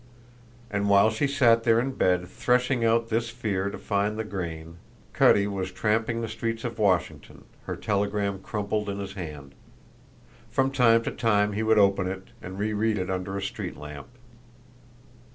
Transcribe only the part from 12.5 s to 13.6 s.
reread it under a